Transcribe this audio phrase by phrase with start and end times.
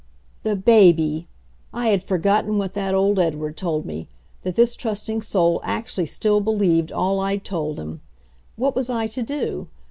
[0.41, 1.27] The baby!
[1.71, 4.07] I had forgotten what that old Edward told me
[4.41, 8.01] that this trusting soul actually still believed all I'd told him.
[8.55, 9.67] What was I to do?